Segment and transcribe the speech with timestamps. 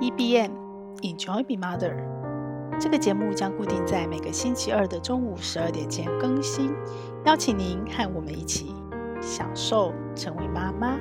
[0.00, 0.50] EBM
[1.02, 1.96] Enjoy Be Mother，
[2.80, 6.72] 这个节目将固定在每个星期二的中午十二点前更新，
[7.24, 8.74] 邀请您和我们一起
[9.20, 10.98] 享受成为妈妈。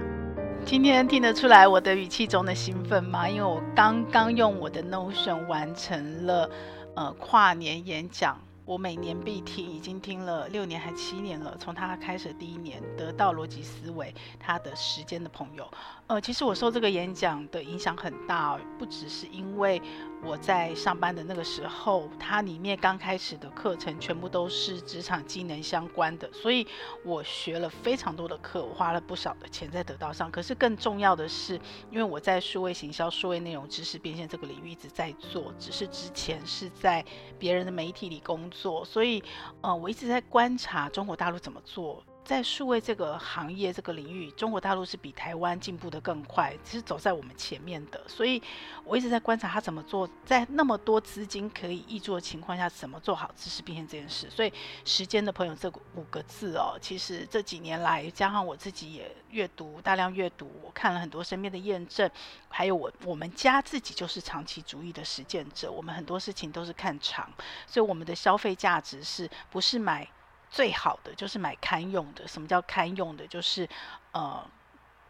[0.65, 3.29] 今天听得出来我的语气中的兴奋吗？
[3.29, 6.50] 因为我刚刚用我的 Notion 完成了
[6.95, 8.38] 呃跨年演讲。
[8.68, 11.55] 我每年必听，已经听了六年还七年了。
[11.57, 15.65] 从他开始第一年，得到逻辑思维，他的时间的朋友。
[16.07, 19.82] 呃，其实我受这个演讲的影响很大，不只是因为
[20.23, 26.67] 我在上班的那个时候，它里面刚开始的课程全部都是职场技能相关的，所以
[27.03, 30.29] 我学了非常多的课，我花了不少的钱在得到上。
[30.29, 31.53] 可是更重要的是，
[31.91, 37.05] 因为我在数位行销、数位内容、知识变现这个领域一直在做，只是之前是在
[37.39, 38.83] 别人的媒体里工作。
[38.83, 39.23] 所以，
[39.61, 42.03] 呃，我一直在观察中国大陆怎么做。
[42.27, 48.03] 在数位这个行业这个领域，中国大陆是比台湾进步得更快，是走在我们前面的。
[48.05, 48.43] 所以
[48.83, 54.29] 我一直在观察他怎么做，在那么多资金可以挹注的情况下，怎么做好知识变现这件事。
[54.29, 54.52] 所以
[54.83, 62.11] 时间的朋友这五个字哦，其实这几年来，加上我自己也阅读大量阅读，我看了很多身边的验证，
[62.49, 67.31] 还有我我们家自己就是长期主义的实践者，我们很多事情都是看长，
[67.65, 70.05] 所以我们的消费价值是不是买？
[70.49, 72.27] 最好的就是买堪用的。
[72.27, 73.27] 什么叫堪用的？
[73.27, 73.67] 就是
[74.11, 74.43] 呃。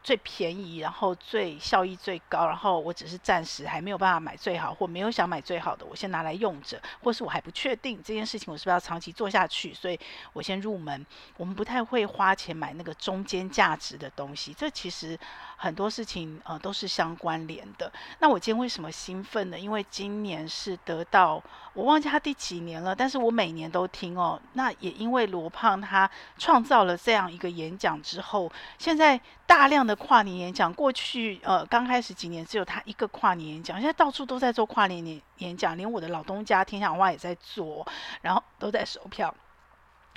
[0.07, 9.99] 最便宜，然后最效益最高，然后我只是暂时还没有办法买最好，或没有想买最好的，我先拿来用着，或是我还不确定这件事情我是不是要长期做下去，所以
[10.31, 11.05] 我先入门。
[11.35, 15.19] 我们不太会花钱买那个中间价值的东西，这其实
[15.57, 17.91] 很多事情呃都是相关联的。
[18.19, 19.59] 那我今天为什么兴奋呢？
[19.59, 24.39] 因为今年是得到我忘记他第几年了，但是我每年都听哦。
[24.53, 29.95] 那也因为罗胖他创造了这样一个演讲之后，现在大量的。
[29.95, 37.85] 跨年演讲，过去呃刚开始几年只有他一个跨年演讲，现在到处都在做跨年演演讲，连我的老东家天下文化也在做，
[38.21, 39.33] 然后都在售票。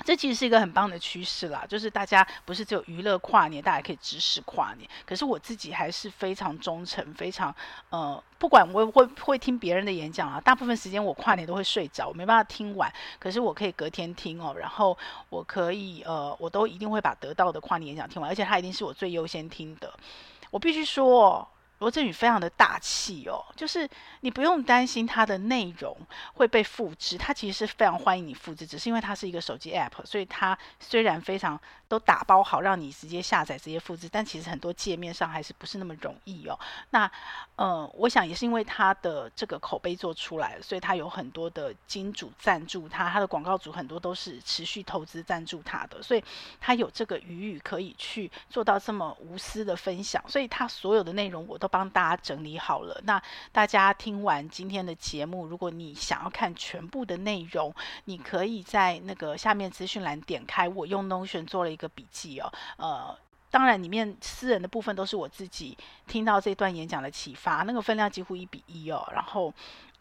[0.04, 4.88] 这其实是一个很棒的趋势啦，就是大家不是只有娱乐跨年，大家可以知识跨年。
[5.06, 7.54] 可是我自己还是非常忠诚，非常
[7.90, 12.92] 呃，不管我会会听别人的演讲啊，大部分时间我跨年都会睡着，我没办法听完。
[13.18, 14.96] 可是我可以隔天听哦，然后
[15.28, 19.92] 我可以呃，我都一定会把得到的跨年演讲听完，而且它一定是我最优先听的。
[20.50, 21.48] 我必须说。
[21.80, 23.88] 罗振宇非常的大气哦，就是
[24.20, 25.96] 你不用担心它的内容
[26.34, 31.60] 会被复制，它其实是非常欢迎你复制，只是因为它是一个手机 app，所以它虽然非常
[31.90, 36.56] 都打包好让你直接下载、直接复制，但其实很多界面上还是不是那么容易哦。
[36.90, 37.10] 那
[37.56, 46.22] 呃，我想也是因为它的这个口碑做出来，所以它有很多的金主赞助它，它的广告主很多都是持续投资赞助它的，所以
[46.60, 51.70] 它有这个余裕可以去做到这么无私的分享，所以它所有的内容我都。
[51.70, 53.22] 帮大家整理好了，那
[53.52, 57.72] 大家听完今天的节目，如果你想要看全部的内容，
[58.06, 63.16] 你可以在那个下面资讯栏点开，我用 Notion 做了一个笔记哦，呃，
[63.50, 65.76] 当然里面私人的部分都是我自己
[66.06, 69.52] 听到这段演讲的启发，那个分量几乎一比一哦，然后。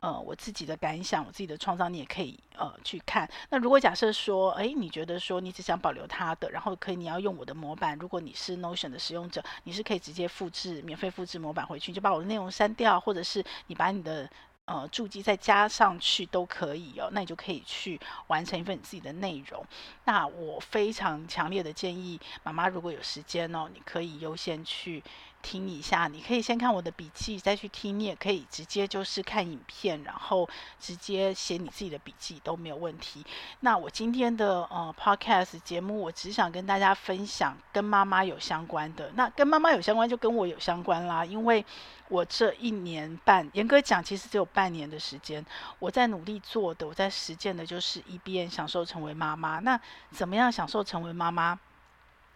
[0.01, 3.29] 呃，我自己的感想，我自己的创造，你也可以呃去看。
[3.49, 14.29] 那如果假设说，诶，你觉得说你只想保留它的，然后可以你要用我的模板，如果你是 Notion 的使用者，你是可以直接复制免费复制模板回去，就把我的内容删掉，或者是你把你的
[14.69, 17.09] 呃注记再加上去都可以哦。
[17.11, 19.65] 那你就可以去完成一份你自己的内容。
[20.05, 25.03] 那我非常强烈的建议妈妈，如果有时间哦，你可以优先去。
[25.41, 27.97] 听一下，你可以先看我的笔记，再去听。
[27.97, 30.45] 你也可以直接就是看影片，然后
[30.81, 33.25] 直接写你自己的笔记都没有问题。
[33.61, 39.09] 那我今天的呃 podcast 节目，我只想跟大家分享跟妈妈有相关的。
[39.15, 41.23] 那跟妈妈有相关，就跟我有相关啦。
[41.23, 41.65] 因为
[42.09, 45.45] 我这一年半，严格讲，其实只有半年的时间，
[45.77, 49.59] 我在努力做的，我在实践的，就是 EBM 享受成为妈妈。
[49.59, 49.79] 那
[50.11, 51.57] 怎么样享受成为妈妈？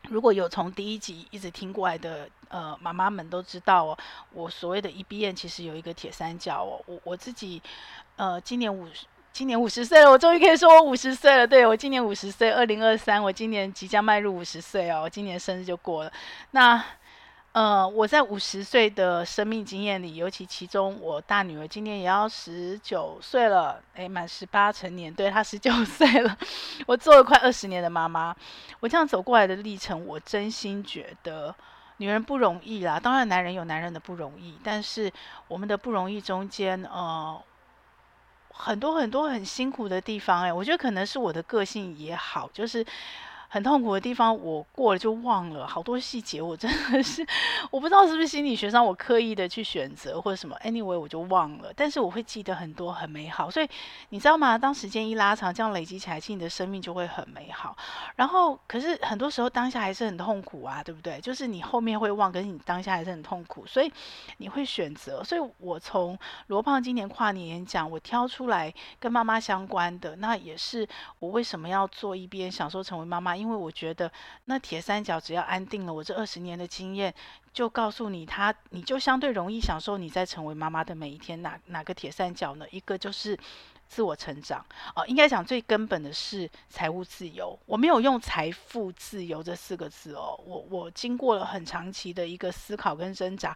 [0.10, 3.98] 如果有从第一集一直听过来的呃妈妈们都知道哦，
[4.32, 7.60] 我所谓的 EBM 其实有一个铁三角哦，我我自己
[8.16, 16.14] 呃今年五十今年五十岁了，我终于可以说我五十岁了，对，我今年五十岁，二零二三，我今年即将迈入五十岁哦，我今年生日就过了，
[16.52, 16.86] 那。
[17.54, 26.36] 呃，我在五十岁的生命经验里，尤其其中我大女儿今年也要十九岁了，诶，满十八成年，对，她十九 岁了。
[26.88, 28.36] 我做了快二十年的妈妈，
[28.80, 31.54] 我这样走过来的历程，我真心觉得
[31.98, 33.00] 女人不容易啦。
[33.00, 35.14] 当然，男人有男人的不容易，但是
[35.48, 37.40] 我们的不容易中间，呃，
[38.50, 40.42] 很多很多很辛苦的地方。
[40.42, 42.84] 诶，我觉得可能是我的个性也好，就是。
[43.54, 47.24] 很痛苦的地方，我过了就忘了好多细节，我真的是
[47.70, 53.70] 我不知道是不是心理学上我刻意的去选择或者什么，anyway 我就忘了，但是我会记得很多很美好，所以
[54.10, 54.58] 你知道吗？
[54.58, 57.78] 当时间一拉长，这样累积起来，其实你的生命就会很美好。
[58.16, 61.22] 然后，可是很多时候当下还是很痛苦啊，对不对？
[61.22, 63.94] 就是你后面会忘，可是你当下还是很痛苦，所以
[64.38, 65.24] 你会选择。
[65.24, 66.18] 所以我从
[66.48, 70.88] 罗胖今年跨年演讲，我挑出来跟妈妈相关的，那也是
[71.20, 73.43] 我为什么要做一边享受成为妈妈。
[73.44, 74.10] 因为我觉得
[74.46, 77.14] 那铁三角只要安定了，我这二十年的经验
[77.52, 81.42] 就告诉你，他你就相对容易享受你在成为妈妈的每一天。
[81.42, 82.66] 哪哪个铁三角呢？
[82.72, 83.38] 一个就是
[83.86, 87.60] 自我成长哦，应该讲最根本的是财务自由。
[87.66, 93.54] 我没有用财富自由这四个字哦，我我经过了很长期的一个思考跟挣扎，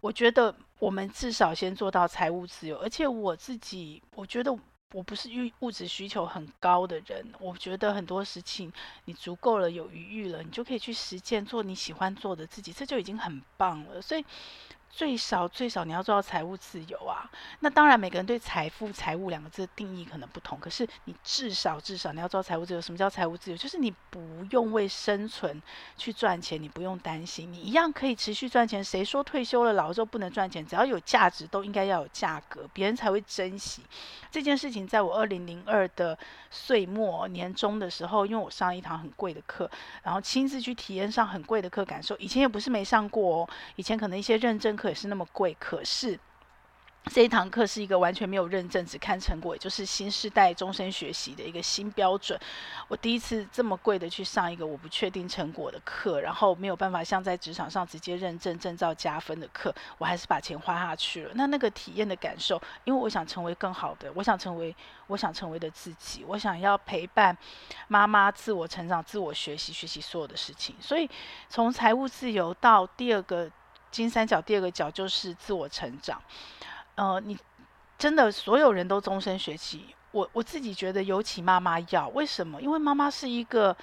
[0.00, 4.58] 我觉得我们至少先做到财务自由，而且我自己我觉得。
[4.92, 8.72] 我不是欲物质需求很高的人，我觉得很多事情
[9.04, 14.00] 你足够了，有余裕了，你就可以去实践做你喜欢做的自己，这就已经很棒了。
[14.00, 14.24] 所以。
[14.96, 17.30] 最少最少你要做到财务自由啊！
[17.60, 20.58] 那当然，每个人对财富、财务两个字的定义可能不同。
[20.58, 22.80] 可是你至少至少你要做到财务自由。
[22.80, 23.56] 什么叫财务自由？
[23.58, 24.18] 就是你不
[24.52, 25.62] 用为生存
[25.98, 28.82] 去赚钱，你不用担心，你一样可以持续赚钱。
[28.82, 30.66] 谁说退休了、老了之后不能赚钱？
[30.66, 33.82] 只要有价值，都应该要有价格，别人才会珍惜
[34.30, 34.88] 这件事情。
[34.88, 36.18] 在我二零零二的
[36.50, 39.70] 岁末年终的时候，因为我上一堂很贵的课，
[40.02, 44.85] 然后亲自去体验上很贵的课，感受以前也不是没上过哦，以前可能一些认证课。
[44.88, 46.18] 也是那么贵，可是
[47.12, 52.36] 这一堂课是一个完全没有认证，只看成果，也就是新时代终身学习的一个新标准。
[52.88, 61.30] 我第一次这么贵的去上一个我不确定成果的课，然后没有办法像在职场上直接认证证照加分的课，我还是把钱花下去了。
[61.36, 64.74] 那那个体验的感受，因为我想成为更好的，我想成为
[65.06, 67.38] 我想成为的自己，我想要陪伴
[67.86, 70.74] 妈妈自我成长、自我学习、学习所有的事情。
[70.80, 71.08] 所以
[71.48, 73.48] 从财务自由到第二个。
[73.96, 76.20] 金三角第二个角就是自我成长，
[76.96, 77.36] 呃，你
[77.96, 79.86] 真的所有人都终身学习。
[80.12, 82.60] 我我自己觉得，尤其妈妈要为什么？
[82.60, 83.74] 因为妈妈是一个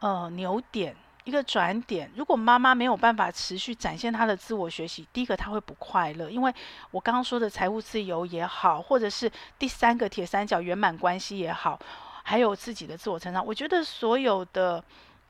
[0.00, 0.94] 呃牛点，
[1.24, 2.10] 一个转点。
[2.14, 6.28] 如果妈妈没有办法持续展现她的自我学习，第一个她会不快乐。
[6.30, 6.54] 因为
[6.90, 11.78] 我刚刚说的财务自由也好，或者是第三个铁三角圆满关系也好，
[12.22, 14.84] 还有自己的自我成长，我觉得所有的。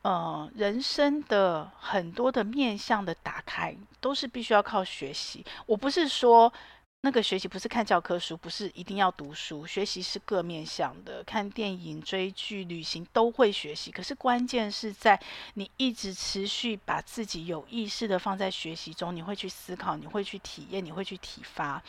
[0.05, 5.43] 呃，人生的很多的面向的打开，都是必须要靠学习。
[5.65, 6.53] 我不是说
[7.01, 13.91] 那个学习不是看教科书，不是一定要读书，学习是各面向的，看电影、追剧、旅行都会学习。
[13.91, 15.19] 可是关键是在
[15.55, 21.83] 你一直持续把自己有意识的放在学习中，你会去思考，你会去体验，你会去体发，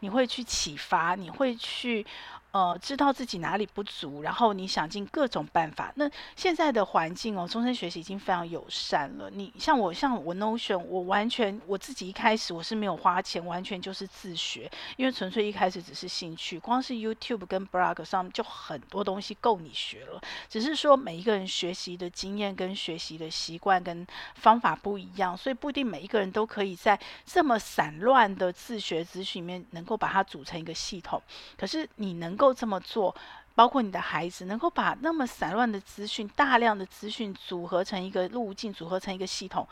[0.00, 2.04] 你会去启发，你会去。
[2.52, 5.90] 呃，知道自己哪里不足，然后你想尽各种办法。
[5.96, 9.30] 那现在的环境哦，终身学习已经非常友善了。
[9.30, 16.58] 你像我，像我 Notion，我完全我自己一开始我是没有花钱，完全就是自学，因为纯粹一开始只是兴趣。
[16.58, 31.20] 光是 YouTube 跟 Blog 上就很多东西够你学了，只是说每一个人学习的经验跟学习的习惯跟方法不一样，所以不一定每一个人都可以在这么散乱的自学资讯里面能够把它组成一个系统。
[31.56, 32.52] 可是你能够。
[32.62, 33.14] 这么做，
[33.54, 39.66] 包括你的孩子能够把那么散乱的资讯、大量的资讯组合成一个路径，组合成一个系统，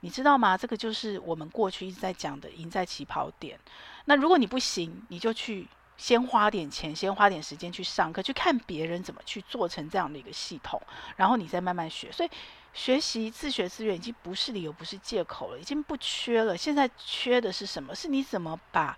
[0.00, 0.56] 你知道吗？
[0.56, 3.58] 这个就是我们过去一直在讲的“赢在起跑点”。
[4.06, 10.80] 那如果你不行，你就去先花点钱，先花点时间去上课，去看别人怎么去做成这样的一个系统，
[11.16, 12.12] 然后你再慢慢学。
[12.12, 12.30] 所以，
[12.74, 16.56] 学习自学资源已经不是理由，不是借口了，已经不缺了。
[16.56, 17.94] 现在缺的是什么？
[17.94, 18.96] 是你怎么把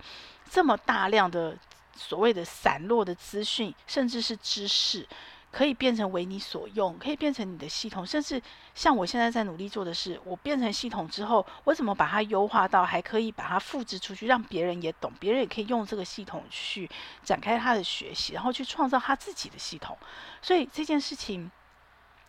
[0.50, 1.56] 这么大量的。
[1.98, 5.06] 所谓的散落的资讯，甚至是知识，
[5.50, 8.40] 可以变成为你所用，可以变成你的系统，甚至
[8.74, 16.88] 像我现在在努力做的是，我变成系统之后，我怎么把它优化到还可以把它复制出去，让别人也懂，别人也可以用这个系统去
[17.24, 19.98] 展开他的学习，然后去创造他自己的系统。
[20.40, 21.50] 所以这件事情，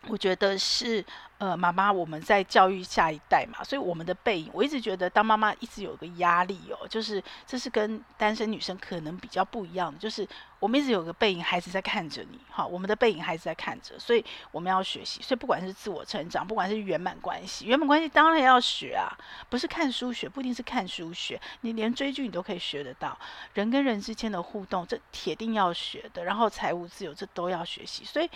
[0.08, 1.06] 我觉得是。
[1.40, 10.28] 呃，妈妈，我们在教育下一代嘛，所以我们的背影，我一直觉得当妈妈一直有个压力哦，就是这是跟单身女生可能比较不一样的，就是
[10.60, 19.08] 我们一直有个背影，孩子在看着你，哈，我们的背影孩子在看着，所以我们要学习，所以不管是自我成长，不管是圆满关系，圆满关系当然要学啊，
[19.48, 23.18] 不是看书学，不一定是看书学，你连追剧你都可以学得到，
[23.54, 28.30] 人跟人之间的互动，这铁定要学的，然后财务自由这都要学习，所以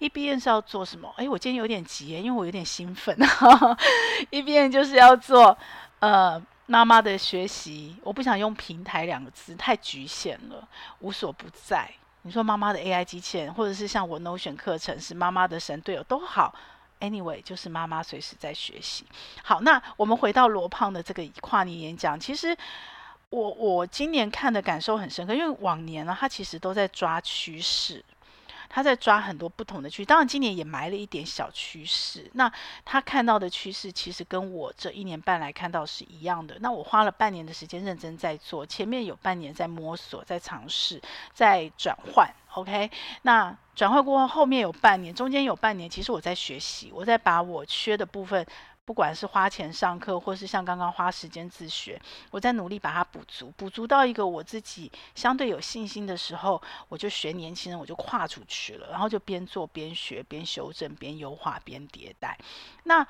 [0.00, 1.10] EBM 是要做什么？
[1.16, 2.50] 哎，我今天有点急，因为我。
[2.50, 3.78] 有点兴奋，哈哈，
[4.30, 5.56] 一边就是要做
[6.00, 10.68] 呃妈妈的学习，我不想用平台两个字，太局限了，
[11.00, 11.90] 无所不在。
[12.22, 16.54] 你说妈妈的 AI 机器人，或者是像我 no 选课程是妈妈的神队友都好
[17.00, 19.04] ，anyway，就是妈妈随时在学习。
[19.42, 22.56] 好，那我们回到罗胖的这个跨年演讲，其实
[23.30, 28.04] 我我今年看的感受很深刻，因为往年呢，他其实都在抓趋势。
[28.72, 32.30] 他在抓很多不同的趋势，当然今年也埋了一点小趋势。
[32.34, 32.50] 那
[32.84, 36.56] 他看到的趋势其实跟我这一年半来看到是一样的。
[36.60, 41.02] 那我花了半年的时间认真在做，前面有半年在摸索、在尝试、
[41.34, 42.32] 在转换。
[42.54, 42.90] OK，
[43.22, 48.46] 那转换过后，后面有半年，中间有半年，其实我在学习，我在把我缺的部分。
[48.90, 51.96] 不管是花钱上课，或是像刚刚花时间自学，
[52.32, 62.36] 我在努力把它补足，补足到一个我自己相对有信心的时候，我就学年轻人，我就跨出去了，然后就边做边学，边修正，边优化，边迭代。
[62.82, 63.06] 那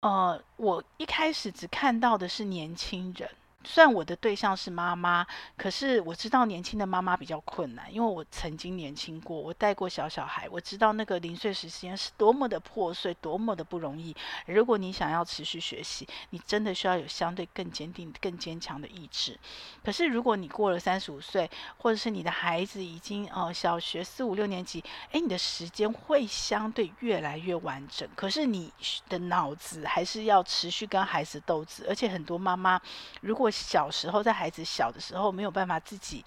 [0.00, 3.30] 呃，我一开始只看到的是年轻人。
[3.64, 5.26] 虽然我的对象是妈妈，
[5.56, 14.14] 可是我知道年轻的妈妈比较困难，因为我曾经年轻过，我带过小小孩，我知道那个零碎时间是多么的破碎，多么的不容易。
[14.46, 19.38] 如果你想要持续学习，你真的需要有相对更坚定、更坚强的意志。
[19.84, 28.72] 可是如果你过了三十五岁，或者是你的孩子已经呃小学四五六年级，诶，你的时间会相对越来越完整，可是你
[29.08, 32.80] 的脑子还是要持续跟孩子斗智，而且很多妈妈
[33.20, 36.24] 如果小时候，在孩子小的时候，没有办法自己，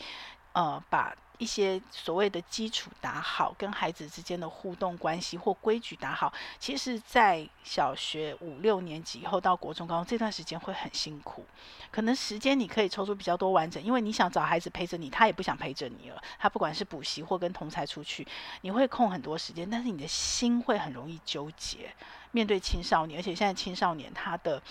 [0.53, 6.31] 呃，把一些所谓的基础打好，跟孩子之间的互动关系或规矩打好。
[6.59, 11.45] 其实，在小学五六年级以后到国中、高中这段时间会很辛苦。
[11.91, 16.21] 可能时间你可以抽出比较多完整，因为你想找孩子陪着你，他也不想陪着你了。
[16.39, 18.25] 他不管是补习或跟同才出去，
[18.61, 21.93] 你会空很多时间，但是你的心会很容易纠结。
[22.31, 24.61] 面对青少年，而且现在青少年他的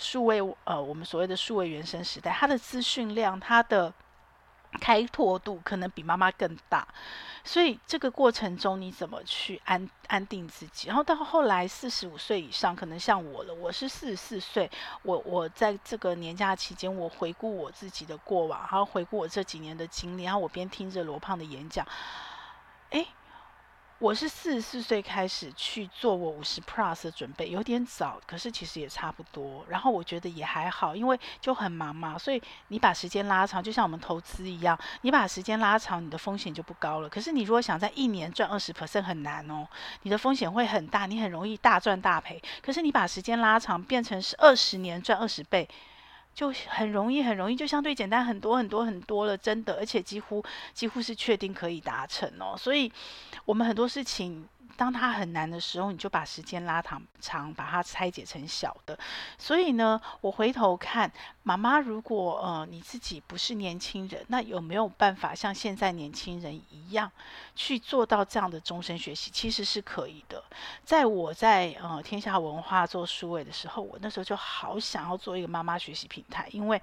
[0.00, 3.92] 数位，呃，我们所谓的数位原生时代，他的资讯量，他的
[4.80, 6.88] 开拓度可能比妈妈更大，
[7.44, 10.88] 所以这个过程中你怎么去安安定自己？
[10.88, 14.70] 然后到后来四十五岁以上，可能像我了，我是四十四岁，
[15.02, 21.86] 我我在这个年假期间，我回顾我自己的过往，然后回顾我这几年的经历，然后我边听着罗胖的演讲，
[22.90, 23.06] 诶。
[24.00, 29.62] 我是四十四岁开始去做我五十 plus 的准备，有点早，可是其实也差不多。
[29.68, 37.10] 然后我觉得也还好，因为就很忙嘛，所以你把时间拉长，就像我们投资一样，你把时间拉长，你的风险就不高了。
[37.10, 39.68] 可是你如果想在一年赚二十 percent 很难哦，
[40.04, 42.42] 你的风险会很大，你很容易大赚大赔。
[42.62, 45.68] 可是你把时间拉长，变成是二十年赚二十倍。
[46.34, 52.54] 就很容易，很容易，就相对简单很多很多很多了，真的，而且几乎几乎是确定可以达成哦。
[52.56, 52.90] 所以，
[53.44, 54.48] 我们很多事情。
[54.76, 58.98] 当它很难的时候，你就把时间拉长，长把它拆解成小的。
[59.38, 61.10] 所以呢，我回头看
[61.42, 67.10] 妈妈，如果呃你自己不是年轻人，那有没有办法像现在年轻人一样
[67.54, 69.30] 去做到这样的终身学习？
[69.30, 70.42] 其实是可以的。
[70.84, 76.80] 在我在呃天下文化做数位的时候，我那时候就好想要做一个妈妈学习平台，因为。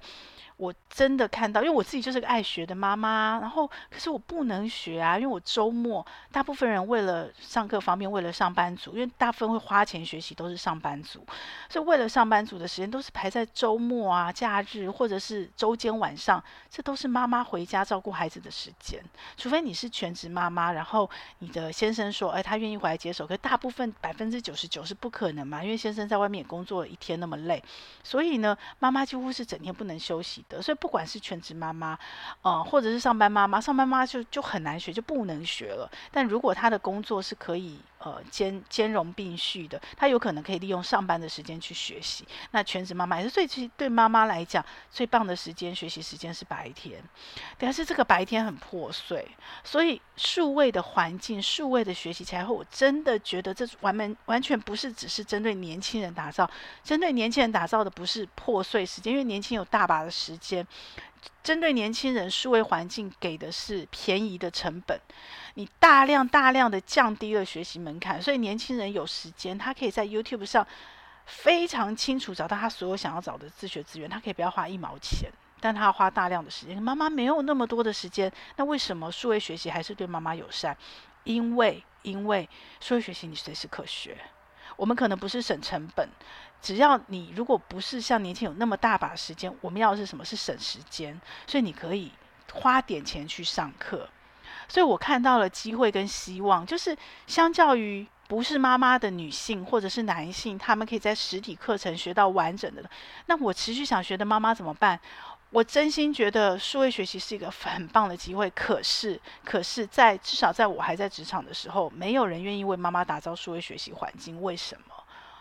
[0.58, 11.24] 我真的看到，因为我自己就是个爱学的妈妈，然后可是我不能学啊，因为我周末大部分人为了上课方便，为了上班族，因为大部分会花钱学习都是上班族，
[11.70, 19.00] 所以为了上班族的时间都是排在周末啊、假日或者是周间晚上，这都是妈妈回家照顾孩子的时间。
[19.36, 27.62] 除非你是全职妈妈，然后你的先生说，哎，他愿意回来接手，可是大部分百分之九十九是不可能嘛，因为先生在外面工作一天那么累，
[28.02, 30.44] 所以呢，妈妈几乎是整天不能休息。
[30.62, 31.98] 所以不管是全职妈妈，
[32.42, 35.90] 嗯，或者是上班妈妈，上班妈妈就就很难学，就不能学了。
[36.10, 37.78] 但如果她的工作是可以。
[37.98, 42.24] 呃，兼兼容并蓄的，他有可能可以利用上班的时间去学习。
[42.52, 47.02] 那全职妈妈也是最其实对妈妈来讲最棒的时间，学习时间是白天。
[47.58, 49.26] 但是这个白天很破碎，
[49.64, 56.48] 所以数位的环境、数位的学习起来后，我真的觉得这完完完全不是只是针对年轻人打造，
[56.84, 60.66] 针对年轻人打造的不是破碎时间，因为年轻有大把的时间。
[61.42, 65.00] 针对年轻人，数位环境给的是便宜的成本，
[65.58, 70.64] 你大量大量的降低了学习门槛，所以年轻人有时间，他可以在 YouTube 上
[71.26, 76.80] 非常清楚找到他所有想要找的自学资源，他可以不要花一毛钱，但他要花大量的时间。
[76.80, 80.76] 妈妈没有那么多的时间，那为什么数位学习还是对妈妈友善？
[81.24, 82.48] 因为因为
[82.78, 84.16] 数位学习你随时可学。
[84.76, 86.08] 我们可能不是省成本，
[86.62, 90.24] 只要你如果不是像年轻有那么大把时间，我们要的是什么？
[90.24, 92.12] 是省时间，所以你可以
[92.52, 94.08] 花点钱去上课。
[94.68, 96.96] 所以我看到了机会跟希望，就是
[97.26, 102.84] 相较于不是妈妈的女性或者是男性，他们可以在实体课程学到完整的。
[103.26, 105.00] 那我持续想学的妈妈怎么办？
[105.50, 114.42] 我真心觉得数位学习是一个很棒的机会，可是，可是在至少在我还在职场的时候，没有人愿意为妈妈打造数位学习环境。
[114.42, 114.94] 为什么？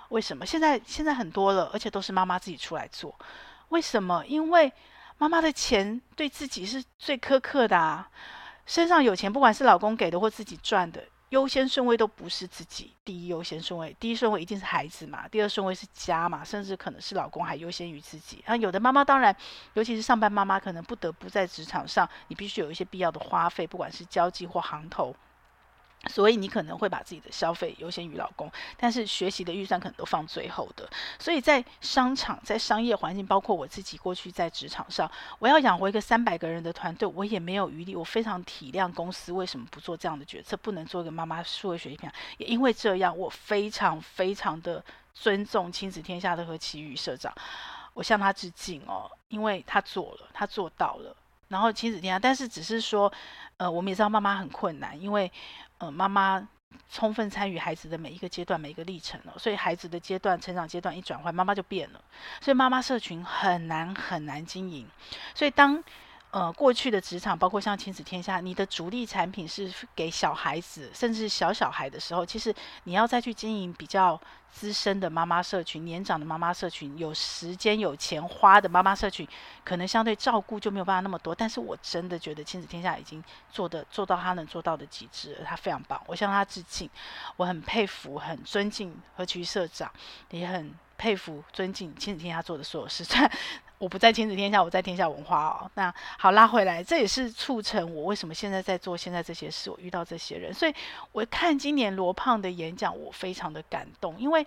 [0.08, 0.46] 为什么？
[0.46, 3.14] 现在现在很多了，而且都是妈妈自己出来做。
[3.68, 4.26] 为什么？
[4.26, 4.72] 因为
[5.18, 8.10] 妈妈的钱对自己是最苛刻的啊，
[8.68, 11.04] 身上有钱，不管是老公给的或自己赚的。
[11.30, 18.42] 优先顺位都不是自己第一优先顺位，第一顺位一定是孩子嘛，第二顺位是家嘛，甚至可能是老公还优先于自己。
[18.48, 19.36] 那，有的妈妈当然，
[19.74, 25.14] 尤其是上班妈妈，可能不得不在职场上，你必须有一些必要的花费，不管是交际或行头。
[26.08, 30.90] 所以你可能会把自己的消费优先于老公，但是学习的预算可能都放最后的。
[31.20, 35.10] 所以在商场，在商业环境，包括我自己过去在职场上，
[35.40, 37.96] 我要养活一个三百个人的团队，我也没有余力。
[37.96, 42.16] 我非常体谅公司为什么不做这样的决策，不能做一个妈妈数位学习平台。
[42.38, 44.84] 也因为这样，我非常非常的
[45.14, 47.34] 尊重亲子天下的何其宇社长，
[47.94, 51.16] 我向他致敬哦，因为他做了，他做到了。
[51.50, 53.12] 然后亲子天下，但是只是说，
[53.58, 55.32] 呃，我们也知道妈妈很困难，因为。
[55.80, 56.48] 呃，妈妈
[56.90, 62.02] 充分参与孩子的每一个阶段、每一个历程了，所以孩子的阶段、成长阶段一转换，妈妈就变了，
[62.42, 64.88] 所以妈妈社群很难很难经营，
[65.34, 65.84] 所以当。
[66.38, 72.54] 呃，过去的职场，包括像亲子天下，你的主力产品是给小孩子，甚至小小孩的时候，其实
[72.84, 79.28] 你要再去经营比较资深的妈妈社群、年长的妈妈社群、有时间有钱花的妈妈社群，
[79.64, 81.34] 可能相对照顾就没有办法那么多。
[81.34, 86.88] 但是我真的觉得亲子天下已经做的做到他能做到的极致了，他非常棒，我向他致敬。
[87.38, 89.92] 我很佩服、很尊敬何其社长，
[90.30, 93.04] 也很佩服、尊敬亲子天下做的所有事。
[93.80, 95.70] 我不在亲子天下，我在天下文化哦。
[95.76, 99.70] 那好，拉回来，这也是促成我为什么现在在做现在这些事。
[99.70, 100.74] 我遇到这些人，所以
[101.12, 104.20] 我看今年罗胖的演讲，我非常的感动。
[104.20, 104.44] 因为，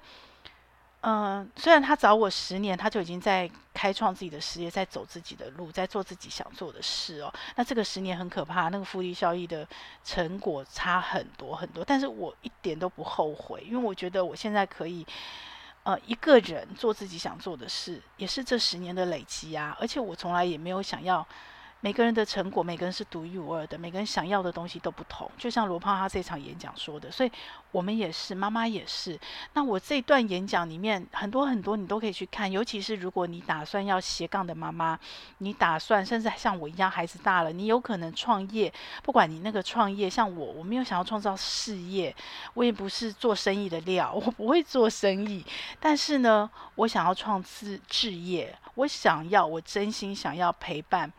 [1.03, 7.33] 嗯、虽然他找我十年，他就已经在开创自己的事业，在走自己的路，在做自己想做的事哦。
[7.55, 9.65] 那这个十年很可怕，那个复利效益的
[10.05, 11.85] 成果差很多很多。
[11.85, 15.07] 但是我一点都不后悔，因为我觉得我现在可以。
[15.83, 19.77] 呃，一个人做自己想做的事，也是这十年的累积啊。
[19.81, 21.27] 而且我从来也没有想要。
[21.83, 25.31] 每个人的成果，每个人是独一无二的，每个人想要的东西都不同。
[25.39, 27.33] 就像罗胖他这场演讲说的，所以
[27.73, 29.19] 我们也是，妈妈也是。
[29.55, 32.51] 那我这段演讲里面很多很多，你都可以去看。
[32.53, 34.99] 尤其是如果你打算要斜杠的妈妈，
[35.39, 38.71] 你打算甚至像我一样孩子大了，你有可能创业。
[39.03, 42.15] 不管你那个创业，像我，我没有想要创造事业，
[42.53, 45.43] 我也不是做生意的料， 我不会做生意。
[45.81, 51.11] 但是呢，我想要创自置业，我想要，我真心想要陪伴。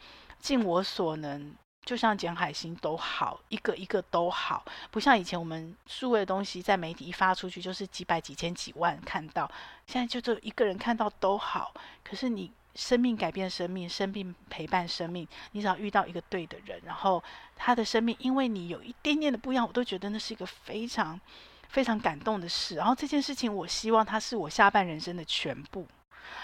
[0.41, 1.53] 尽我所能，
[1.85, 9.49] 就像简海星都好，一个一个都好，不像以前我们数位的东西在媒体一发出去就是几百几千几万看到，
[9.87, 11.71] 现在就这一个人看到都好。
[12.03, 17.23] 可是你生命改变生命，生命陪伴生命，你只要遇到一个对的人，然后
[17.55, 21.19] 他的生命因为你有一点点的不一样，我都觉得那是一个非常
[21.69, 22.75] 非常感动的事。
[22.75, 25.85] 然后这件事情，我希望它是我下半人生的全部。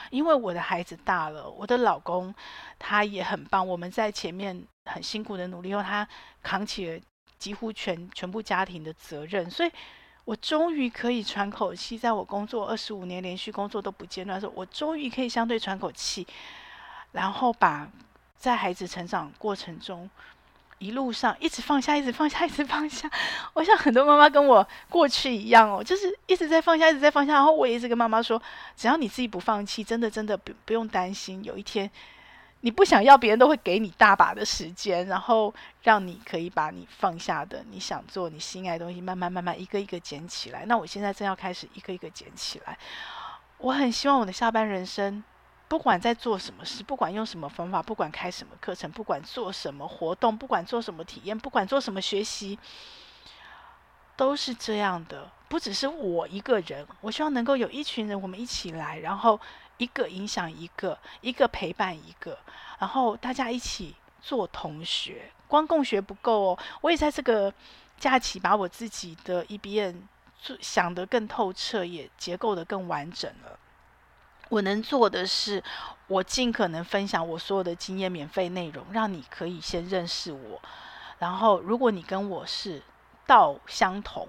[0.10, 2.34] 因为我的孩子大了，我的老公
[2.80, 3.66] 他也很棒。
[3.66, 6.08] 我们在前面很辛苦的努力后，他
[6.42, 7.00] 扛起了
[7.38, 9.72] 几乎全全部家庭的责任，所以
[10.26, 11.98] 我终于可以喘口气。
[11.98, 16.26] 在我工作二十五年连续工作都不间断的时候，我终于可以相对喘口气，
[17.12, 17.90] 然后把
[18.36, 20.10] 在孩子成长过程中。
[20.80, 23.10] 一路上一直放下，一直放下，一直放下。
[23.54, 27.34] 我想很多妈妈跟我过去一样哦，就是一直在放下，一直在放下。
[27.34, 28.42] 然后我也一直跟妈妈说，
[28.76, 31.44] 只要你自己不放弃，真的真的不不用担心。
[31.44, 31.90] 有一天
[32.62, 40.66] 你不想要，别人都会给你大把的时间，然后让你可以把你放下的、你想做、你心爱的东西，慢慢慢慢一个一个捡起来。
[40.66, 42.78] 那我现在正要开始一个一个捡起来。
[43.58, 45.24] 我很希望我的下半人生。
[45.68, 52.58] 不管在做什么事，不管用什么方法，不管开什么课程，不管做什么活动，不管做什么体验，不管做什么学习，
[54.16, 55.30] 都是这样的。
[55.50, 59.40] 不只是我一个人，我希望能够有一群人，我们一起来，然后
[59.78, 62.38] 一个影响一个，一个陪伴一个，
[62.80, 65.32] 然后大家一起做同学。
[65.48, 67.54] 光共学不够哦，我也在这个
[67.98, 69.96] 假期把我自己的 EBM
[70.60, 73.58] 想得更透彻，也结构得更完整了。
[74.50, 75.64] 我能做的是，
[76.08, 80.62] 我尽可能分享我所有的经验、免费内容，让你可以先认识我。
[81.20, 82.82] 然后，如果你跟我是
[83.26, 84.28] 道相同。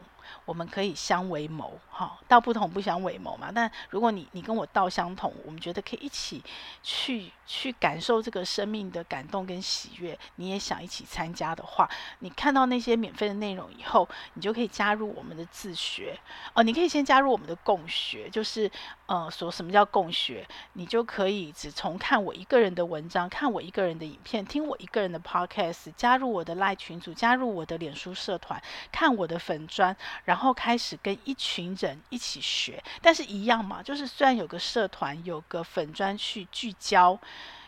[0.49, 3.53] 我们可以相为谋，哈，道不同不相为谋嘛。
[3.55, 6.43] 但如果你你跟我道相同，我们觉得可以一起
[6.83, 11.87] 去去感受这个生命的感动跟喜悦，你也想一起参加的话，
[12.21, 16.19] 你看到那些免费的内容以后，你就可以加入我们的自学
[16.55, 16.63] 哦。
[16.63, 18.71] 你可以先加入我们的共学，就是
[19.05, 20.49] 呃，说什么叫共学？
[20.73, 28.59] 你就可以只从看我一个人的文章，看我一个人的影片，听我一个人的 podcast，加入我的赖群组，加入我的脸书社团，
[28.91, 29.95] 看我的粉砖。
[30.25, 32.81] 然然后开始跟一群人一起学。
[33.03, 37.19] 但是一样嘛，就是虽然有个社团，有个粉专去聚焦。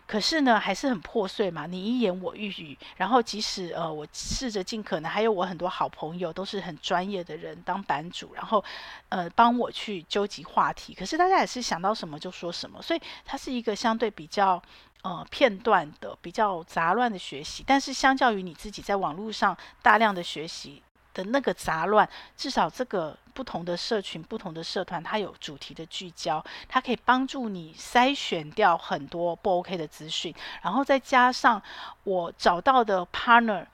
[0.07, 1.67] 可是呢，还是很破碎嘛。
[1.67, 8.65] 你一言我一语，然后即使呃，我试着尽可能，还有我很多好朋友都是很专业的人当版主，然后
[9.09, 10.95] 呃帮我去纠集话题。
[10.95, 14.63] 可是大家也是想到什么就说什么，所以它是一个相对比较
[15.03, 17.65] 呃片段的、比较杂乱的学习。
[17.67, 20.81] 但是相较于你自己在网络上大量的学习。
[21.13, 31.61] 的那个杂乱，至少这个不同的社群、不同的社团，它有主题的聚焦，它可以帮助你筛选掉很多不 OK 的资讯，然后再加上
[32.05, 33.67] 我找到的 partner，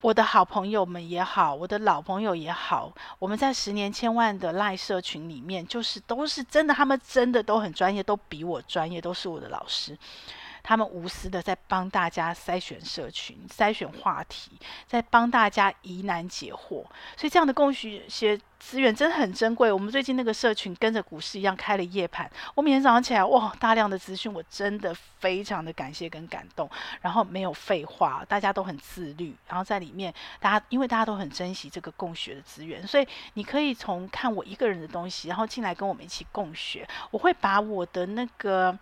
[0.00, 9.96] 我的好朋友们也好，我的老朋友也好，我们在十年千万的 LINE 社群里面，就是都是真的，他们真的都很专业，都比我专业，都是我的老师。
[10.64, 16.82] 他们无私的在帮大家筛选社群、筛选话题，在帮大家疑难解惑。
[17.16, 19.70] 所以这样的共学资源真的很珍贵。
[19.70, 26.68] 我们最近那个社群跟着股市一样开了夜盘，我每天早上起来，哇，大量的资讯，我真的非常的感谢跟感动。
[27.02, 29.36] 然后没有废话，大家都很自律。
[29.46, 36.88] 然后在里面，大家因为大家都很珍惜这个共学的资源，所以你可以从看我一个人的东西，然后进来跟我们一起共学。
[37.10, 38.78] 我会把我的那个。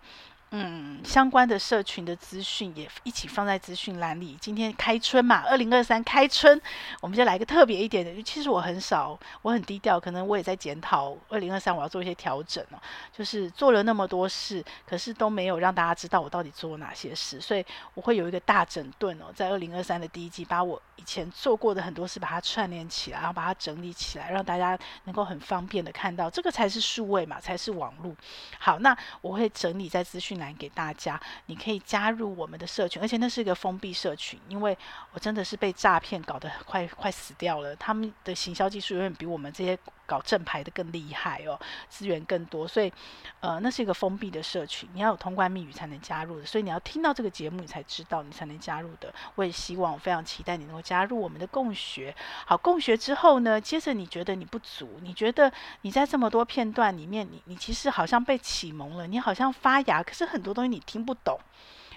[0.55, 4.37] 嗯，相关的社群的资讯也一起放在资讯栏里。
[4.39, 6.61] 今天开春嘛，二零二三开春，
[7.01, 8.21] 我们就来个特别一点的。
[8.21, 12.77] 其实我很少，我很低调，可能我也在检讨二零二三我要做一些调整哦。
[13.11, 28.15] 就是做了那么多事，可是都没有让大家知道我到底做了哪些事，所以我会有一个大整顿哦，在二零二三的第一季，把我以前做过的很多事把它串联起来，然后把它整理起来，让大家能够很方便的看到，这个才是数位嘛，才是网络。
[28.59, 30.53] 好，那我会整理在资讯栏。
[30.53, 34.77] 给大家，你可以加入我们的社群，而且那是一个封闭社群，因为
[35.11, 37.75] 我真的是被诈骗搞得快快死掉了。
[37.75, 42.91] 他们的行销技术永远比我们这些搞正牌的更厉害哦，资源更多，所以
[43.39, 49.11] 呃，那是一个封闭的社群，你要有通关密语才能加入的，所以你要听到这个节目，你才知道你才能加入的。
[49.35, 52.15] 我也希望，我非常期待你能够加入我们的共学。
[52.45, 55.51] 好，共学之后呢，接着你觉得你不足，你觉得
[55.81, 61.39] 你在这么多片段里面，你你其实好像被启蒙了，你好像发芽，可是很多东西你听不懂。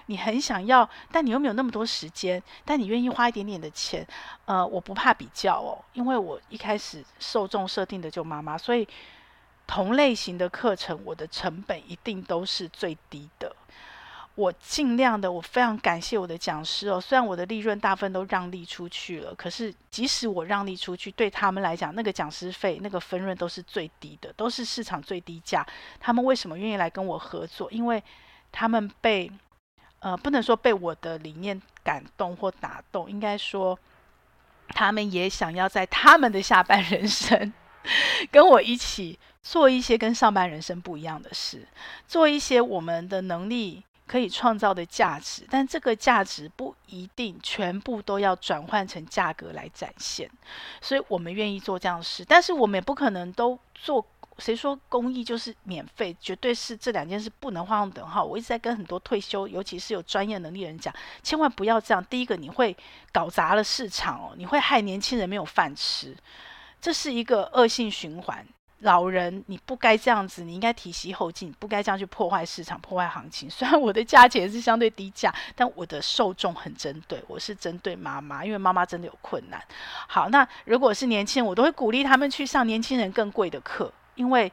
[0.09, 4.07] 你很想要，但你又没有那么多时间，但你愿意花一点点的钱。
[4.45, 8.87] 呃，我不怕比较哦，因为我一开始受众设定的就妈妈，所以
[9.67, 13.53] 同类型的课程，我的成本一定都是最低的。
[14.35, 17.01] 我尽量的，我非常感谢我的讲师哦。
[17.01, 25.67] 虽然我的利润大部分都让利出去了，可是即使我让利出去，对他们来讲，那个讲师费、那个分润都是最低的，都是市场最低价。
[25.99, 27.69] 他们为什么愿意来跟我合作？
[27.71, 28.01] 因为
[28.57, 29.31] 他们被。
[29.99, 33.77] 呃，不能说被我的理念感动或打动，应该说，
[34.67, 37.51] 他们也想要在他们的下半人生，
[38.31, 41.67] 跟我一起做一些跟上半人生不一样的事，
[42.07, 50.29] 做一些我们的能力可以创造的价值，但这个价值不一定全部都要转换成价格来展现，
[50.79, 54.05] 所以我们愿意做这样的事，但是我们也不可能都做。
[54.39, 56.15] 谁说公益就是免费？
[56.19, 58.23] 绝对是这两件事不能画上等号。
[58.23, 62.03] 我一直在跟很多退休，尤其是有专业能力的人讲，千万不要这样。
[62.05, 62.75] 第一个，你会
[63.11, 66.15] 搞砸了市场哦，你会害年轻人没有饭吃，
[66.79, 68.45] 这是一个恶性循环。
[68.81, 73.49] 老人，你不该这样子，你应该提携后进，不该这样去破坏市场、破坏行情。
[73.51, 79.59] 虽然我的价钱是相对低价，但我的受众很针对，我是针对妈妈，因为妈妈真的有困难。
[80.07, 83.91] 好，那如果是年轻人，我都会鼓励他们去上年轻人更贵的课。
[84.17, 84.51] 因为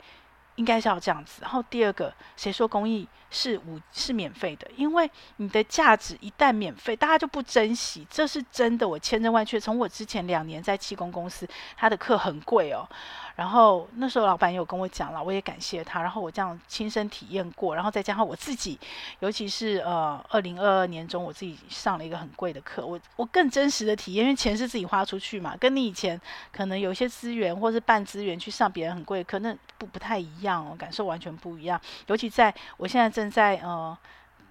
[0.55, 1.43] 应该是要这样子。
[1.43, 4.71] 然后第二个，谁说公益是无是免费的？
[4.77, 8.89] 因为你的价值一旦免费，大家就不珍惜，这是真的。
[8.89, 12.89] 我千真万确，从我之前两年在气功公司，他的课很贵哦。
[13.35, 16.01] 然后那时候老板有跟我讲了，我也感谢他。
[16.01, 18.79] 然后我这样亲身体验过，然后再加上我自己，
[19.19, 26.21] 尤其是呃，二零二二年中我自己上了一个很贵的课，我我更真实的体验，因为钱是自己花出去嘛，跟你以前
[26.53, 31.81] 可能有一些资源或是办资源去上别人很贵的课，那不不太一样哦，感受完全不一样。
[32.07, 33.97] 尤其在我现在正在呃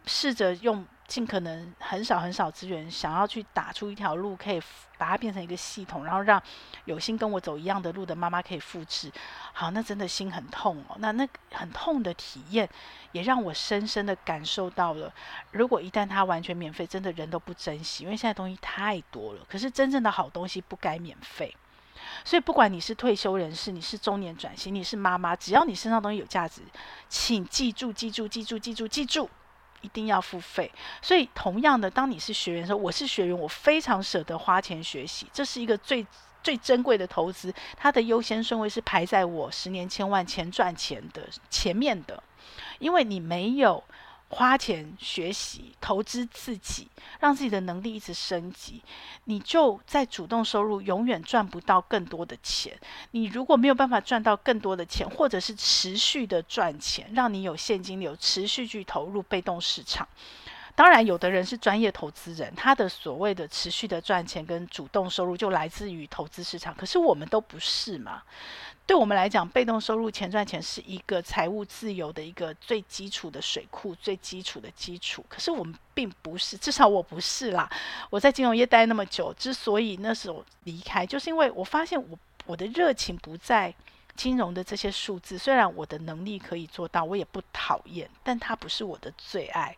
[0.06, 0.86] 试着用。
[1.06, 4.60] 尽可能很少很少资源，想要去打出一条路，可以
[4.98, 6.42] 把它变成一个系统，然后让
[6.86, 9.12] 有心跟我走一样的路的妈妈可以复制。
[9.52, 10.96] 好，那真的心很痛哦。
[11.00, 12.68] 那那很痛的体验，
[13.12, 15.14] 也让我深深的感受到了。
[15.52, 19.46] 如果一旦它完全免费，真的人都不珍惜，因为现在东西太多了。
[19.48, 21.54] 可是真正的好东西不该免费。
[22.26, 26.62] 所以不管你是退休人士，你是中年转型，你是妈妈，只要你身上东西有价值，
[27.10, 29.30] 请记住，记住，记住，记住，记住。
[29.82, 36.08] 一定要付费，所以同样的，当你是学员的时候，我是学员，我非常舍得花钱学习，这是一个最
[36.42, 42.24] 最珍贵的投资，它的优先顺位是排在我十年千万钱赚钱的前面的，
[42.80, 43.84] 因为你没有。
[44.34, 46.88] 花钱学习、投资自己，
[47.20, 48.82] 让自己的能力一直升级，
[49.26, 52.78] 你就在主动收入永远赚不到更多的钱。
[53.12, 60.08] 你如果没有办法赚到更多的钱，或者是持续的赚钱，让你有现金流，持续去投入被动市场。
[60.76, 66.74] 当然，有的人是专业投资人，他的所谓的持续的赚钱跟主动收入就来自于投资市场。
[66.74, 68.24] 可是我们都不是嘛？
[68.86, 75.26] 对我们来讲，被动收入钱赚钱是一个财务自由的一个最基础的水库，最基础的基础。
[75.30, 77.70] 可是我们并不是，至少我不是啦。
[78.10, 83.74] 我在金融业待那么久，之所以那时候离开，就是因为我发现我我的热情不在
[84.18, 85.38] 金融的这些数字。
[85.38, 89.76] 虽然我的能力可以做到，我也不讨厌，但它不是我的最爱。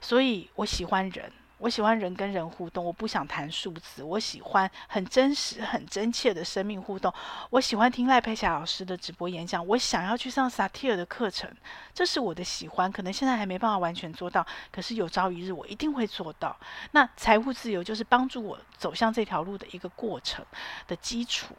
[0.00, 1.30] 所以我喜欢人。
[1.64, 4.02] 我喜欢人跟人互动，我不想谈数字。
[4.02, 7.10] 我喜欢很真实、很真切的生命互动。
[7.48, 9.66] 我喜欢听赖佩霞老师的直播演讲。
[9.68, 11.50] 我想要去上萨提尔的课程，
[11.94, 12.92] 这是我的喜欢。
[12.92, 16.54] 可能现在还没办法完全做到，可是有朝一日我一定会做到。
[16.90, 20.44] 那财务自由就是帮助我走向这条路的一个过程
[20.86, 21.56] 的基础。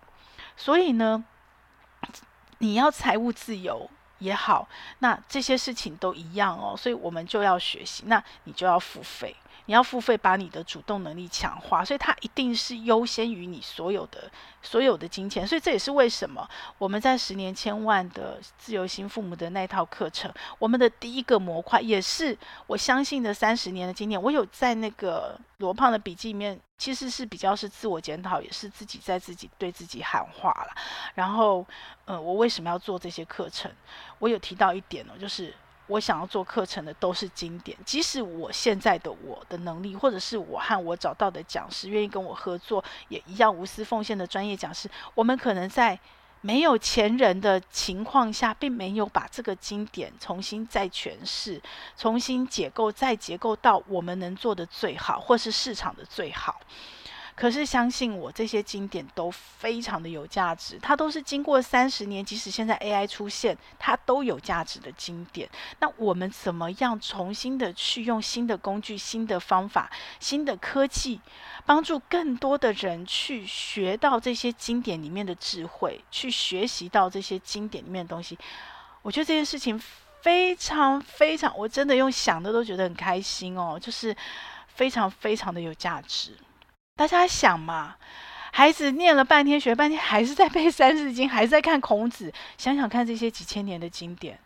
[0.55, 1.25] 所以呢，
[2.59, 3.89] 你要财务自由
[4.19, 6.77] 也好，那这些事情都一样哦。
[6.77, 9.35] 所以我们就要学习，那你就要付费。
[9.67, 14.29] 你要付费把你的主动能力强化，所以它一定是优先于你所有的
[14.61, 15.47] 所有的金钱。
[15.47, 16.47] 所以这也是为什么
[16.77, 24.21] 我们在十年千万的自由心父母的那套课程，我们的第一个模块也是我相信的三十年的经验。
[24.21, 30.75] 我有在那个罗胖的笔记里面，其实是比较是自我检讨，也是自己在自己对自己喊话了。
[31.15, 31.65] 然后，
[32.05, 33.71] 呃，我为什么要做这些课程？
[34.19, 35.53] 我有提到一点呢，就是。
[35.87, 45.99] 我想要做课程的都是经典，即使我现在的我的能力，或者是我和我找到的讲师愿意跟我合作，也一样无私奉献的专业讲师，我们可能在
[46.41, 51.61] 没有前人的情况下，并没有把这个经典重新再诠释、
[51.97, 56.59] 重新解构、再结构到我们能做的最好，或是市场的最好。
[57.35, 65.49] 可是相信我，这些经典都非常的有价值，它都是经过三十年，即使现在 AI 出现，它都有价值的经典。
[65.81, 71.19] 那我们怎么样重新的去用新的工具、新的方法、新的科技，
[71.65, 78.39] 帮助更多的人去学到这些经典里面的智慧，去学习到这些经典里面的东西？
[79.01, 79.77] 我觉得这件事情
[80.21, 84.15] 非常非常，我真的用想的都觉得很开心哦，就是
[84.67, 86.33] 非常非常的有价值。
[86.97, 87.97] 大家想嘛，
[88.53, 92.31] 孩子念了半天，学半天，还是在背 《三字经》，还是在看孔子。
[92.57, 94.39] 想想看，这些几千年的经典，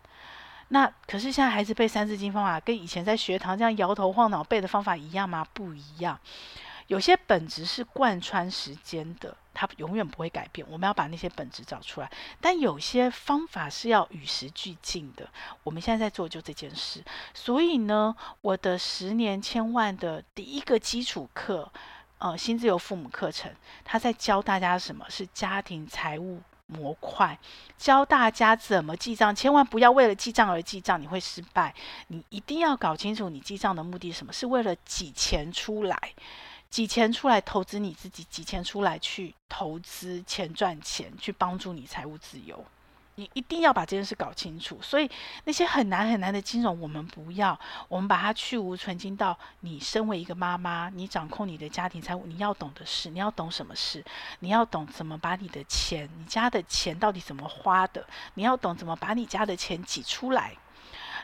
[0.69, 5.45] 那可是现在孩子背《三字经》方法，跟以前在学堂这样摇头晃脑背的方法一样吗？
[5.53, 6.19] 不一样。
[6.87, 10.65] 有些本质是贯穿时间的，它永远不会改变。
[10.71, 12.09] 我们要把那些本质找出来。
[12.41, 15.29] 但有些方法是要与时俱进的。
[15.63, 17.03] 我们现在在做就这件事。
[17.35, 21.71] 所以呢，我的十年千万的第一个基础课。
[22.19, 23.49] 呃，新自由父母课程，
[23.83, 27.37] 他在教大家什么是家庭财务模块，
[27.77, 31.73] 教大家怎么记账，千万不要为了记账而记账，你会失败。
[32.07, 34.33] 你一定要搞清楚，你记账的目的是什么？
[34.33, 35.97] 是为了挤钱出来，
[36.69, 42.63] 挤钱出来投资你自己，挤钱出来去投资钱赚钱，去帮助你财务自由。
[43.19, 45.09] 你一定要把这件事搞清楚，所以
[45.43, 54.01] 那些很难很难的金融，我们不要，我们把它去无存菁到你身为一个妈妈，你掌控你的家庭财务，你要懂的事，你要懂什么事，
[54.39, 60.55] 你要懂怎么把你的钱，你家的钱到底怎么花的，你要懂怎么把你家的钱挤出来。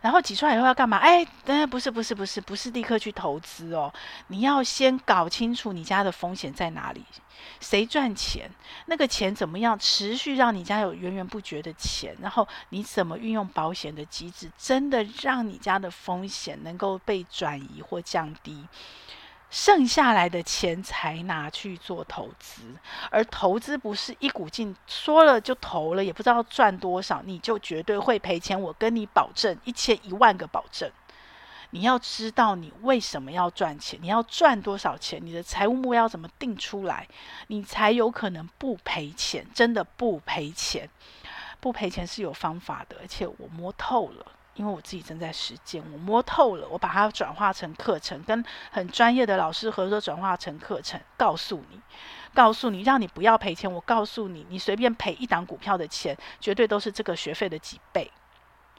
[0.01, 0.97] 然后挤出来以后要干嘛？
[0.97, 3.93] 哎，等不是不是不是不是立刻去投资哦，
[4.27, 7.03] 你要先搞清楚你家的风险在哪里，
[7.59, 8.49] 谁赚钱，
[8.85, 18.67] 那个钱怎么样持续让你家有源源不绝的钱，然后你怎么运用保险的机制，真的让你家的风险能够被转移或降低。
[19.55, 22.63] 剩下来的钱才拿去做投资，
[23.09, 28.61] 而投资不是一股劲说了就投了，也不知道赚多少，你就绝对会赔钱。
[28.61, 30.91] 我跟你保证，一千一万个保证。
[31.69, 37.07] 你要知道你为什么要赚钱，你要赚多少钱，你的财务目标怎么定出来，
[37.47, 39.47] 你才有可能不赔钱。
[39.53, 40.89] 真的不赔钱，
[41.61, 44.33] 不赔钱是有方法的，而且我摸透了。
[44.55, 51.81] 因为我自己正在实践，我摸透了，我把它转化成课程，跟很专业的老师合作转化成课程，告诉你，
[52.33, 53.71] 告诉你，让你不要赔钱。
[53.71, 58.09] 我告诉你，你随便赔一档股票的钱，绝对都是这个学费的几倍。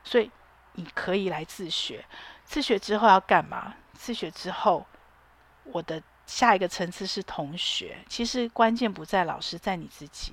[0.03, 0.31] 所以
[0.73, 2.05] 你可以来自学，
[2.45, 3.75] 自学之后要干嘛？
[3.93, 4.87] 自学之后，
[5.65, 10.33] 我的下一个层次是同学，其实关键不在老师，在你自己。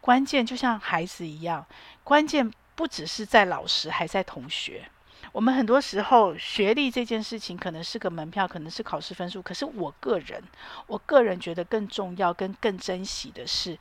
[0.00, 1.64] 关键就像孩子一样，
[2.04, 4.82] 关键不只是在老师，还在同学。
[5.30, 10.42] 我们很多时候学历这件事情可能是个门票，可能是考试分数，可是我个人，
[10.88, 13.78] 我个人觉得更重要跟更珍惜的是，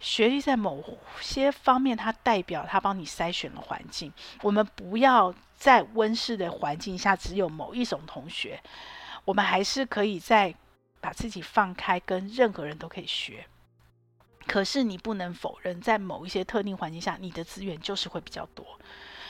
[0.00, 0.82] 学历在某
[1.20, 4.12] 些方面它代表它帮你筛选了环境。
[4.42, 8.60] 我们不要在温室的环境下只有某一种同学，
[9.24, 10.52] 我们还是可以在
[11.00, 13.46] 把自己放开，跟任何人都可以学。
[14.46, 18.66] 可是你不能否认，在某一些特定环境下，你的资源就是会比较多。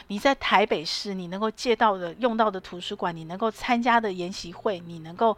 [0.06, 5.36] 你在台北市，你能够借到的、用到的图书馆，你能够参加的研习会，你能够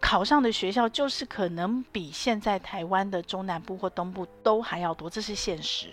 [0.00, 5.88] 考上的学校，就是可能比现在台湾的中南部或东部都还要多，这是现实。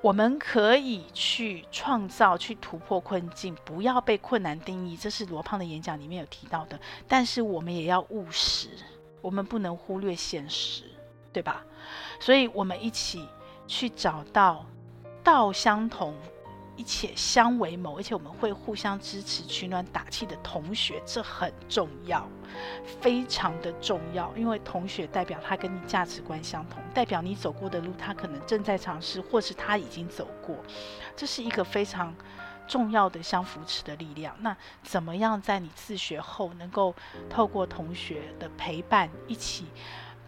[0.00, 6.80] 我们可以去创造、去突破困境，不要被困难定义，这是罗胖的演讲里面有提到的。
[7.06, 8.70] 但是我们也要务实，
[9.20, 10.84] 我们不能忽略现实，
[11.34, 11.62] 对吧？
[12.18, 13.28] 所以，我们一起
[13.66, 14.66] 去找到
[15.22, 16.14] 道相同。
[16.76, 22.26] 一切相为谋，而且我们会互相支持、取暖、打气的同学，这很重要，
[23.02, 24.32] 非常的重要。
[24.34, 30.56] 因为同学代表他跟你价值观相同，代表你走过的路，他可能正在尝试，或是他已经走过。
[31.14, 32.14] 这是一个非常
[32.66, 34.34] 重要的相扶持的力量。
[34.40, 36.94] 那怎么样在你自学后，能够
[37.28, 39.66] 透过同学的陪伴，一起？